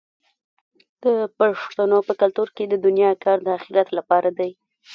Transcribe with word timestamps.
د 1.03 1.05
پښتنو 1.39 1.97
په 2.07 2.13
کلتور 2.21 2.47
کې 2.55 2.63
د 2.67 2.73
دنیا 2.85 3.11
کار 3.23 3.37
د 3.43 3.47
اخرت 3.57 3.87
لپاره 3.97 4.29
دی. 4.39 4.51